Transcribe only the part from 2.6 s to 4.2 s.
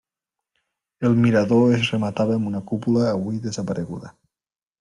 cúpula avui desapareguda.